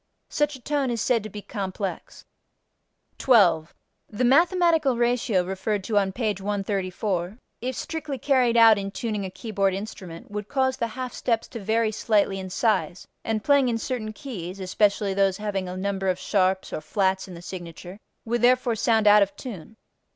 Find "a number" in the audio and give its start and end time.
15.69-16.09